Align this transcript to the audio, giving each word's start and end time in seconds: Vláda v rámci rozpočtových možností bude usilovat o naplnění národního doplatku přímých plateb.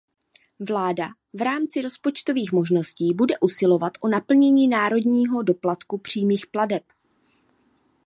Vláda 0.69 1.09
v 1.33 1.41
rámci 1.41 1.81
rozpočtových 1.81 2.51
možností 2.51 3.13
bude 3.13 3.35
usilovat 3.39 3.93
o 4.01 4.07
naplnění 4.07 4.67
národního 4.67 5.41
doplatku 5.41 5.97
přímých 5.97 6.47
plateb. 6.47 6.83